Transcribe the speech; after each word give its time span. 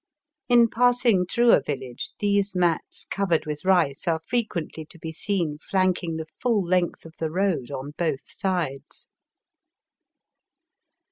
In 0.49 0.67
passing 0.67 1.27
through 1.27 1.51
a 1.51 1.61
village 1.61 2.09
these 2.17 2.55
mats 2.55 3.05
covered 3.05 3.45
with 3.45 3.63
rice 3.63 4.07
are 4.07 4.19
frequently 4.25 4.83
to 4.85 4.97
be 4.97 5.11
seen 5.11 5.59
flanking 5.59 6.15
the 6.15 6.25
fall 6.39 6.65
length 6.65 7.05
of 7.05 7.13
the 7.19 7.29
road 7.29 7.69
on 7.69 7.91
both 7.99 8.23
sides. 8.27 9.09